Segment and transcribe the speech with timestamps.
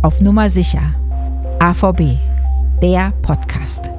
[0.00, 0.94] Auf Nummer sicher.
[1.58, 2.16] AVB,
[2.80, 3.90] der Podcast.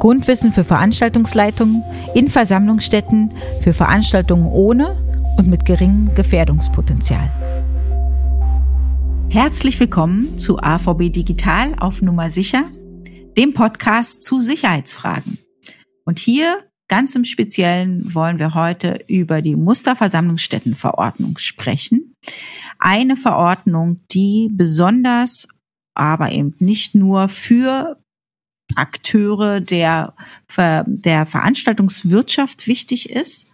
[0.00, 4.96] Grundwissen für Veranstaltungsleitungen in Versammlungsstätten für Veranstaltungen ohne
[5.36, 7.30] und mit geringem Gefährdungspotenzial.
[9.28, 12.64] Herzlich willkommen zu AVB Digital auf Nummer sicher,
[13.36, 15.36] dem Podcast zu Sicherheitsfragen.
[16.06, 22.14] Und hier ganz im Speziellen wollen wir heute über die Musterversammlungsstättenverordnung sprechen.
[22.78, 25.48] Eine Verordnung, die besonders,
[25.94, 27.98] aber eben nicht nur für
[28.74, 30.14] Akteure der,
[30.86, 33.52] der Veranstaltungswirtschaft wichtig ist.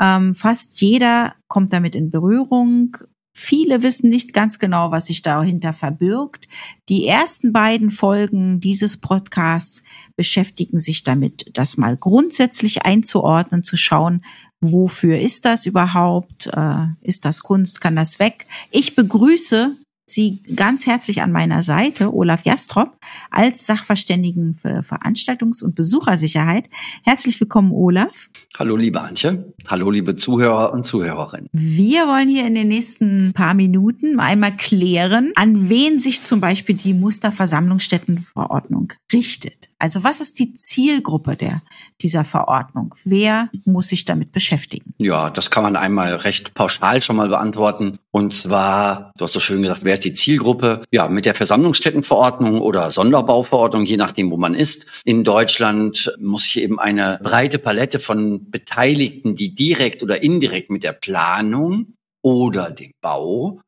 [0.00, 2.96] Ähm, fast jeder kommt damit in Berührung.
[3.40, 6.48] Viele wissen nicht ganz genau, was sich dahinter verbirgt.
[6.88, 9.84] Die ersten beiden Folgen dieses Podcasts
[10.16, 14.24] beschäftigen sich damit, das mal grundsätzlich einzuordnen, zu schauen,
[14.60, 16.48] wofür ist das überhaupt?
[16.48, 17.80] Äh, ist das Kunst?
[17.80, 18.46] Kann das weg?
[18.72, 22.97] Ich begrüße Sie ganz herzlich an meiner Seite, Olaf Jastrop,
[23.30, 26.68] als Sachverständigen für Veranstaltungs- und Besuchersicherheit.
[27.04, 28.28] Herzlich willkommen, Olaf.
[28.58, 29.52] Hallo, liebe Antje.
[29.66, 31.48] Hallo, liebe Zuhörer und Zuhörerinnen.
[31.52, 36.74] Wir wollen hier in den nächsten paar Minuten einmal klären, an wen sich zum Beispiel
[36.74, 39.70] die Musterversammlungsstättenverordnung richtet.
[39.80, 41.62] Also was ist die Zielgruppe der,
[42.00, 42.96] dieser Verordnung?
[43.04, 44.94] Wer muss sich damit beschäftigen?
[44.98, 47.98] Ja, das kann man einmal recht pauschal schon mal beantworten.
[48.10, 50.82] Und zwar, du hast so schön gesagt, wer ist die Zielgruppe?
[50.90, 55.02] Ja, mit der Versammlungsstättenverordnung oder Sonderbauverordnung, je nachdem, wo man ist.
[55.04, 60.82] In Deutschland muss sich eben eine breite Palette von Beteiligten, die direkt oder indirekt mit
[60.82, 63.60] der Planung oder dem Bau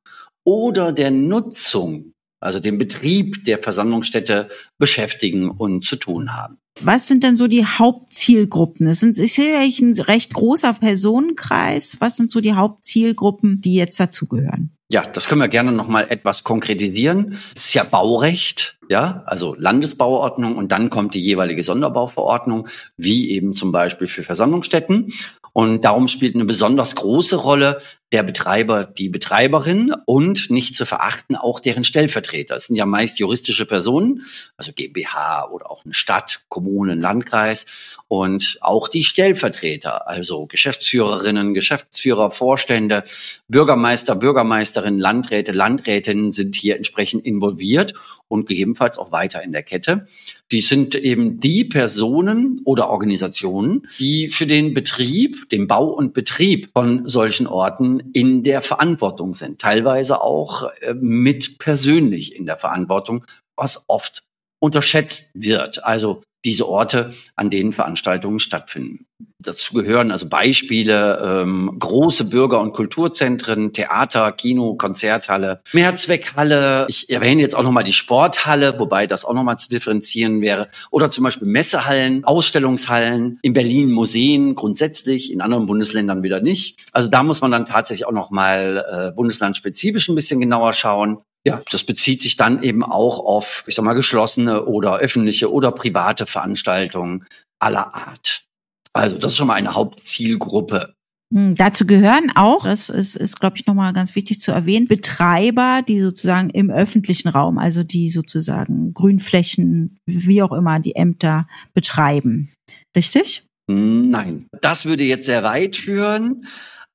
[0.44, 6.56] oder der Nutzung also dem Betrieb der Versammlungsstätte beschäftigen und zu tun haben.
[6.80, 8.86] Was sind denn so die Hauptzielgruppen?
[8.86, 11.98] Es ist sicherlich ein recht großer Personenkreis.
[12.00, 14.74] Was sind so die Hauptzielgruppen, die jetzt dazugehören?
[14.92, 17.38] Ja, das können wir gerne noch mal etwas konkretisieren.
[17.54, 23.52] Es ist ja Baurecht, ja, also Landesbauordnung und dann kommt die jeweilige Sonderbauverordnung, wie eben
[23.52, 25.06] zum Beispiel für Versammlungsstätten.
[25.52, 27.80] Und darum spielt eine besonders große Rolle
[28.12, 32.56] der Betreiber, die Betreiberin und nicht zu verachten auch deren Stellvertreter.
[32.56, 34.24] Es sind ja meist juristische Personen,
[34.56, 42.32] also GmbH oder auch eine Stadt, Kommune, Landkreis und auch die Stellvertreter, also Geschäftsführerinnen, Geschäftsführer,
[42.32, 43.04] Vorstände,
[43.46, 47.94] Bürgermeister, Bürgermeisterinnen, Landräte, Landrätinnen sind hier entsprechend involviert
[48.26, 50.04] und gegebenenfalls auch weiter in der Kette.
[50.50, 56.70] Die sind eben die Personen oder Organisationen, die für den Betrieb, den Bau und Betrieb
[56.72, 63.24] von solchen Orten in der Verantwortung sind, teilweise auch äh, mit persönlich in der Verantwortung,
[63.56, 64.22] was oft
[64.60, 65.84] unterschätzt wird.
[65.84, 69.06] Also diese Orte, an denen Veranstaltungen stattfinden.
[69.42, 76.86] Dazu gehören also Beispiele, ähm, große Bürger- und Kulturzentren, Theater, Kino, Konzerthalle, Mehrzweckhalle.
[76.88, 80.68] Ich erwähne jetzt auch nochmal die Sporthalle, wobei das auch nochmal zu differenzieren wäre.
[80.90, 86.84] Oder zum Beispiel Messehallen, Ausstellungshallen, in Berlin Museen grundsätzlich, in anderen Bundesländern wieder nicht.
[86.92, 91.22] Also da muss man dann tatsächlich auch nochmal äh, bundeslandspezifisch ein bisschen genauer schauen.
[91.46, 95.72] Ja, das bezieht sich dann eben auch auf, ich sag mal, geschlossene oder öffentliche oder
[95.72, 97.24] private Veranstaltungen
[97.58, 98.44] aller Art.
[98.92, 100.94] Also das ist schon mal eine Hauptzielgruppe.
[101.32, 105.82] Hm, dazu gehören auch, das ist, ist glaube ich, nochmal ganz wichtig zu erwähnen, Betreiber,
[105.86, 112.50] die sozusagen im öffentlichen Raum, also die sozusagen Grünflächen, wie auch immer, die Ämter betreiben.
[112.96, 113.46] Richtig?
[113.68, 116.46] Nein, das würde jetzt sehr weit führen.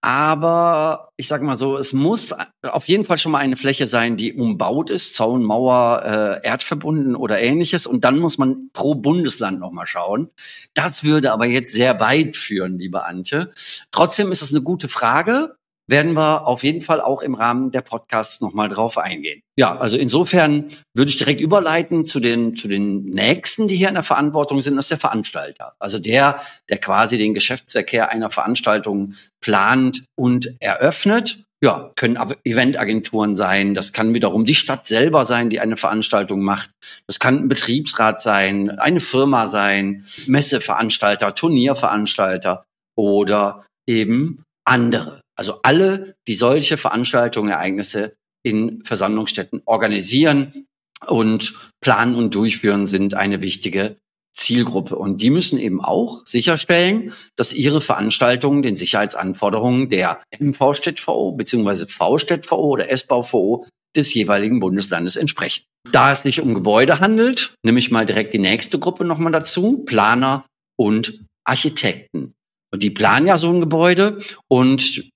[0.05, 4.17] Aber ich sage mal so, es muss auf jeden Fall schon mal eine Fläche sein,
[4.17, 6.03] die umbaut ist, Zaun, Mauer,
[6.43, 7.87] äh, erdverbunden oder ähnliches.
[7.87, 10.29] Und dann muss man pro Bundesland nochmal schauen.
[10.75, 13.49] Das würde aber jetzt sehr weit führen, liebe Antje.
[13.89, 15.55] Trotzdem ist es eine gute Frage
[15.87, 19.41] werden wir auf jeden Fall auch im Rahmen der Podcasts nochmal drauf eingehen.
[19.57, 23.93] Ja, also insofern würde ich direkt überleiten zu den, zu den Nächsten, die hier in
[23.93, 25.73] der Verantwortung sind, das ist der Veranstalter.
[25.79, 31.43] Also der, der quasi den Geschäftsverkehr einer Veranstaltung plant und eröffnet.
[31.63, 36.69] Ja, können Eventagenturen sein, das kann wiederum die Stadt selber sein, die eine Veranstaltung macht.
[37.07, 42.65] Das kann ein Betriebsrat sein, eine Firma sein, Messeveranstalter, Turnierveranstalter
[42.97, 45.21] oder eben andere.
[45.35, 50.67] Also alle, die solche Veranstaltungen, Ereignisse in Versammlungsstätten organisieren
[51.07, 53.97] und planen und durchführen, sind eine wichtige
[54.35, 54.95] Zielgruppe.
[54.95, 61.85] Und die müssen eben auch sicherstellen, dass ihre Veranstaltungen den Sicherheitsanforderungen der MVStVO bzw.
[61.87, 63.65] VStVO oder SBVO
[63.95, 65.63] des jeweiligen Bundeslandes entsprechen.
[65.91, 69.83] Da es sich um Gebäude handelt, nehme ich mal direkt die nächste Gruppe nochmal dazu,
[69.85, 70.45] Planer
[70.77, 72.33] und Architekten.
[72.77, 75.11] Die planen ja so ein Gebäude und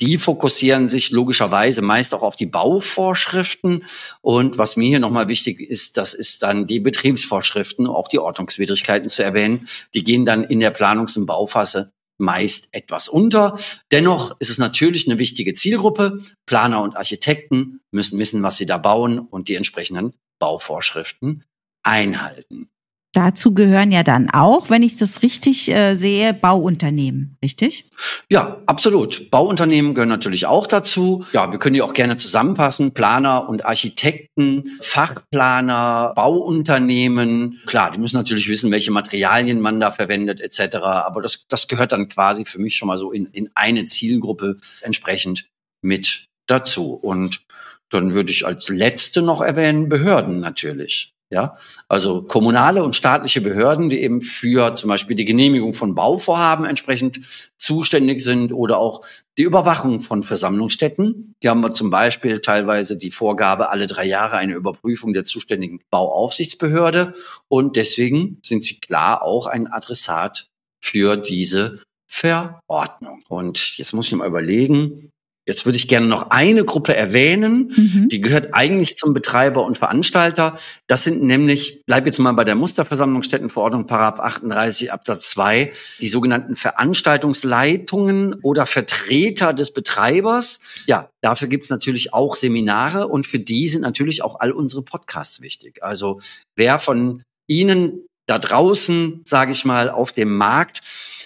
[0.00, 3.84] die fokussieren sich logischerweise meist auch auf die Bauvorschriften.
[4.22, 9.08] Und was mir hier nochmal wichtig ist, das ist dann die Betriebsvorschriften, auch die Ordnungswidrigkeiten
[9.08, 9.68] zu erwähnen.
[9.94, 13.58] Die gehen dann in der Planungs- und Bauphase meist etwas unter.
[13.90, 16.18] Dennoch ist es natürlich eine wichtige Zielgruppe.
[16.46, 21.44] Planer und Architekten müssen wissen, was sie da bauen und die entsprechenden Bauvorschriften
[21.82, 22.70] einhalten.
[23.14, 27.88] Dazu gehören ja dann auch, wenn ich das richtig äh, sehe, Bauunternehmen, richtig?
[28.28, 29.30] Ja, absolut.
[29.30, 31.24] Bauunternehmen gehören natürlich auch dazu.
[31.32, 32.92] Ja, wir können die auch gerne zusammenfassen.
[32.92, 37.60] Planer und Architekten, Fachplaner, Bauunternehmen.
[37.66, 40.78] Klar, die müssen natürlich wissen, welche Materialien man da verwendet etc.
[40.78, 44.58] Aber das, das gehört dann quasi für mich schon mal so in, in eine Zielgruppe
[44.82, 45.46] entsprechend
[45.82, 46.94] mit dazu.
[46.94, 47.42] Und
[47.90, 51.13] dann würde ich als letzte noch erwähnen Behörden natürlich.
[51.34, 51.56] Ja,
[51.88, 57.50] also kommunale und staatliche Behörden, die eben für zum Beispiel die Genehmigung von Bauvorhaben entsprechend
[57.56, 59.04] zuständig sind oder auch
[59.36, 61.34] die Überwachung von Versammlungsstätten.
[61.40, 65.80] Hier haben wir zum Beispiel teilweise die Vorgabe, alle drei Jahre eine Überprüfung der zuständigen
[65.90, 67.14] Bauaufsichtsbehörde.
[67.48, 70.46] Und deswegen sind sie klar auch ein Adressat
[70.80, 73.24] für diese Verordnung.
[73.28, 75.10] Und jetzt muss ich mal überlegen,
[75.46, 78.08] Jetzt würde ich gerne noch eine Gruppe erwähnen, mhm.
[78.08, 80.58] die gehört eigentlich zum Betreiber und Veranstalter.
[80.86, 86.56] Das sind nämlich, bleib jetzt mal bei der Musterversammlungsstättenverordnung, Paragraph 38 Absatz 2, die sogenannten
[86.56, 90.60] Veranstaltungsleitungen oder Vertreter des Betreibers.
[90.86, 94.82] Ja, dafür gibt es natürlich auch Seminare und für die sind natürlich auch all unsere
[94.82, 95.82] Podcasts wichtig.
[95.82, 96.20] Also
[96.56, 100.82] wer von Ihnen da draußen, sage ich mal, auf dem Markt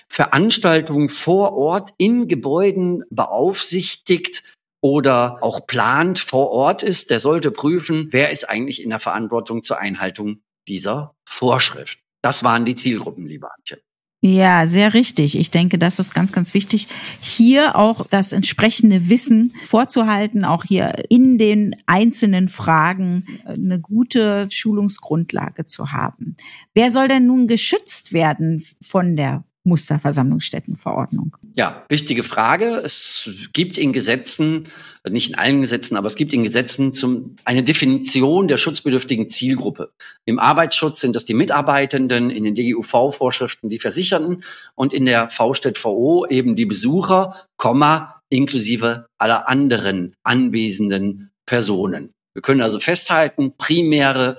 [0.09, 4.43] Veranstaltungen vor Ort in Gebäuden beaufsichtigt
[4.81, 9.63] oder auch plant vor Ort ist, der sollte prüfen, wer ist eigentlich in der Verantwortung
[9.63, 11.99] zur Einhaltung dieser Vorschrift.
[12.23, 13.81] Das waren die Zielgruppen, liebe Antje.
[14.21, 15.39] Ja, sehr richtig.
[15.39, 16.89] Ich denke, das ist ganz, ganz wichtig,
[17.21, 25.67] hier auch das entsprechende Wissen vorzuhalten, auch hier in den einzelnen Fragen eine gute Schulungsgrundlage
[25.67, 26.37] zu haben.
[26.75, 31.37] Wer soll denn nun geschützt werden von der Musterversammlungsstättenverordnung?
[31.57, 32.83] Ja, wichtige Frage.
[32.85, 34.65] Es gibt in Gesetzen,
[35.09, 39.93] nicht in allen Gesetzen, aber es gibt in Gesetzen zum, eine Definition der schutzbedürftigen Zielgruppe.
[40.25, 44.43] Im Arbeitsschutz sind das die Mitarbeitenden, in den DGUV-Vorschriften die Versicherten
[44.75, 52.13] und in der VSTVO eben die Besucher, Komma, inklusive aller anderen anwesenden Personen.
[52.35, 54.37] Wir können also festhalten, primäre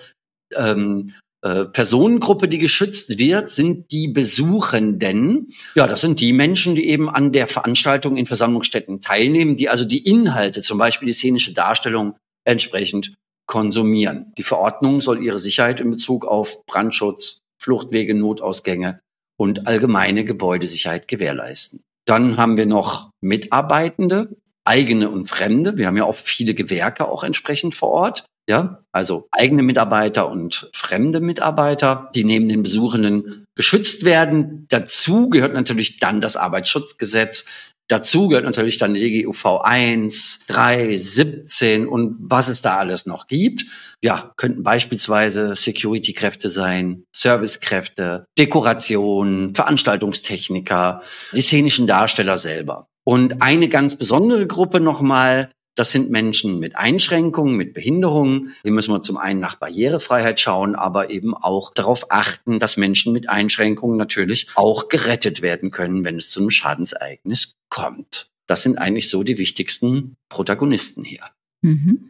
[0.55, 5.49] ähm, äh, Personengruppe, die geschützt wird, sind die Besuchenden.
[5.75, 9.85] Ja, das sind die Menschen, die eben an der Veranstaltung in Versammlungsstätten teilnehmen, die also
[9.85, 13.13] die Inhalte, zum Beispiel die szenische Darstellung, entsprechend
[13.45, 14.33] konsumieren.
[14.37, 18.99] Die Verordnung soll ihre Sicherheit in Bezug auf Brandschutz, Fluchtwege, Notausgänge
[19.37, 21.83] und allgemeine Gebäudesicherheit gewährleisten.
[22.05, 24.35] Dann haben wir noch Mitarbeitende,
[24.65, 25.77] eigene und Fremde.
[25.77, 28.25] Wir haben ja auch viele Gewerke auch entsprechend vor Ort.
[28.49, 34.65] Ja, also eigene Mitarbeiter und fremde Mitarbeiter, die neben den Besuchenden geschützt werden.
[34.69, 37.45] Dazu gehört natürlich dann das Arbeitsschutzgesetz.
[37.89, 43.27] Dazu gehört natürlich dann die DGUV 1, 3, 17 und was es da alles noch
[43.27, 43.67] gibt.
[44.01, 51.03] Ja, könnten beispielsweise Security-Kräfte sein, Servicekräfte, Dekoration, Veranstaltungstechniker,
[51.33, 52.87] die szenischen Darsteller selber.
[53.03, 58.53] Und eine ganz besondere Gruppe nochmal, das sind Menschen mit Einschränkungen, mit Behinderungen.
[58.63, 63.13] Hier müssen wir zum einen nach Barrierefreiheit schauen, aber eben auch darauf achten, dass Menschen
[63.13, 68.29] mit Einschränkungen natürlich auch gerettet werden können, wenn es zu einem Schadensereignis kommt.
[68.45, 71.23] Das sind eigentlich so die wichtigsten Protagonisten hier.
[71.61, 72.09] Mhm.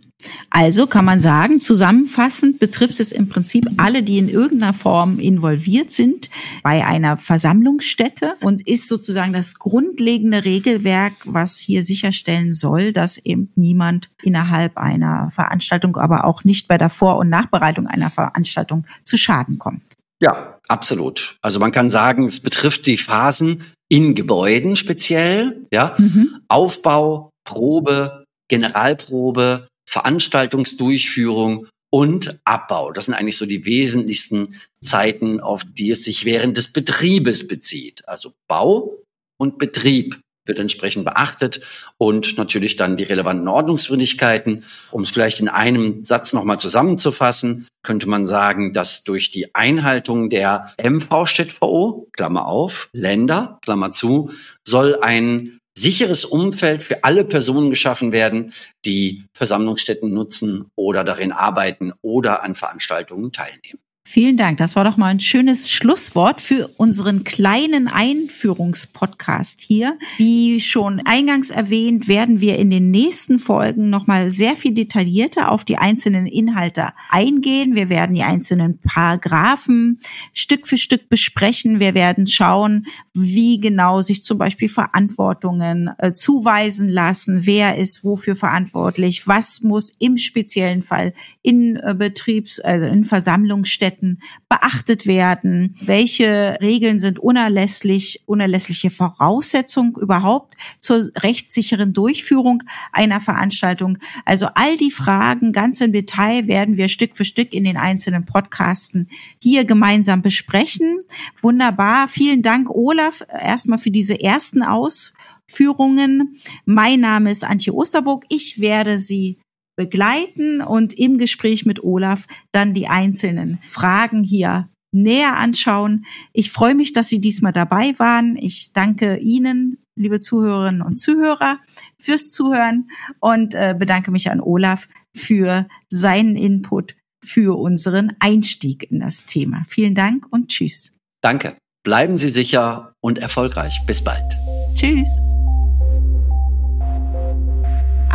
[0.49, 5.91] Also kann man sagen, zusammenfassend betrifft es im Prinzip alle, die in irgendeiner Form involviert
[5.91, 6.27] sind
[6.61, 13.51] bei einer Versammlungsstätte und ist sozusagen das grundlegende Regelwerk, was hier sicherstellen soll, dass eben
[13.55, 19.15] niemand innerhalb einer Veranstaltung, aber auch nicht bei der Vor- und Nachbereitung einer Veranstaltung zu
[19.17, 19.83] Schaden kommt.
[20.21, 21.37] Ja, absolut.
[21.41, 26.41] Also man kann sagen, es betrifft die Phasen in Gebäuden speziell, ja, mhm.
[26.49, 32.91] Aufbau, Probe, Generalprobe, Veranstaltungsdurchführung und Abbau.
[32.91, 38.07] Das sind eigentlich so die wesentlichsten Zeiten, auf die es sich während des Betriebes bezieht.
[38.07, 38.97] Also Bau
[39.37, 41.61] und Betrieb wird entsprechend beachtet
[41.97, 44.65] und natürlich dann die relevanten Ordnungswidrigkeiten.
[44.91, 50.29] Um es vielleicht in einem Satz nochmal zusammenzufassen, könnte man sagen, dass durch die Einhaltung
[50.29, 54.31] der MV-StVO, Klammer auf, Länder, Klammer zu,
[54.67, 58.53] soll ein sicheres Umfeld für alle Personen geschaffen werden,
[58.85, 63.79] die Versammlungsstätten nutzen oder darin arbeiten oder an Veranstaltungen teilnehmen.
[64.11, 64.57] Vielen Dank.
[64.57, 69.99] Das war doch mal ein schönes Schlusswort für unseren kleinen Einführungspodcast hier.
[70.17, 75.51] Wie schon eingangs erwähnt, werden wir in den nächsten Folgen noch mal sehr viel detaillierter
[75.51, 77.75] auf die einzelnen Inhalte eingehen.
[77.75, 79.99] Wir werden die einzelnen Paragraphen
[80.33, 81.79] Stück für Stück besprechen.
[81.79, 87.45] Wir werden schauen, wie genau sich zum Beispiel Verantwortungen äh, zuweisen lassen.
[87.45, 89.27] Wer ist wofür verantwortlich?
[89.27, 91.13] Was muss im speziellen Fall
[91.43, 95.75] in äh, Betriebs-, also in Versammlungsstätten Verhalten beachtet werden?
[95.81, 103.97] Welche Regeln sind unerlässlich, unerlässliche Voraussetzung überhaupt zur rechtssicheren Durchführung einer Veranstaltung?
[104.25, 108.25] Also all die Fragen ganz im Detail werden wir Stück für Stück in den einzelnen
[108.25, 109.09] Podcasten
[109.41, 110.99] hier gemeinsam besprechen.
[111.41, 112.07] Wunderbar.
[112.07, 116.35] Vielen Dank, Olaf, erstmal für diese ersten Ausführungen.
[116.65, 118.25] Mein Name ist Antje Osterburg.
[118.29, 119.37] Ich werde Sie
[119.79, 126.05] begleiten und im Gespräch mit Olaf dann die einzelnen Fragen hier näher anschauen.
[126.33, 128.35] Ich freue mich, dass Sie diesmal dabei waren.
[128.35, 131.59] Ich danke Ihnen, liebe Zuhörerinnen und Zuhörer,
[131.97, 132.89] fürs Zuhören
[133.21, 139.63] und äh, bedanke mich an Olaf für seinen Input für unseren Einstieg in das Thema.
[139.69, 140.97] Vielen Dank und tschüss.
[141.21, 141.55] Danke.
[141.83, 143.79] Bleiben Sie sicher und erfolgreich.
[143.87, 144.35] Bis bald.
[144.75, 145.21] Tschüss.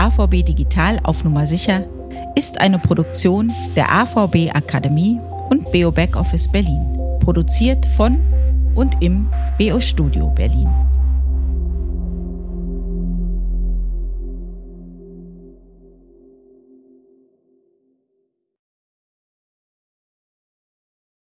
[0.04, 1.86] AVB Digital auf Nummer sicher
[2.34, 5.18] ist eine Produktion der AVB Akademie
[5.48, 6.98] und BO Backoffice Berlin.
[7.20, 8.18] Produziert von
[8.74, 10.68] und im BO Studio Berlin.